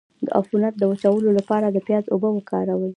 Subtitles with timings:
[0.25, 2.89] د عفونت د وچولو لپاره د پیاز اوبه وکاروئ